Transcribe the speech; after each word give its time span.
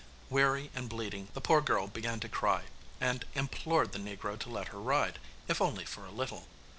Weary 0.31 0.71
and 0.73 0.89
bleeding 0.89 1.27
the 1.35 1.41
poor 1.41 1.61
girl 1.61 1.85
began 1.85 2.19
to 2.21 2.27
cry, 2.27 2.63
and 2.99 3.23
implored 3.35 3.91
the 3.91 3.99
negro 3.99 4.35
to 4.39 4.49
let 4.49 4.69
her 4.69 4.79
ride, 4.79 5.19
if 5.47 5.61
only 5.61 5.85
for 5.85 6.07
a 6.07 6.11
little. 6.11 6.47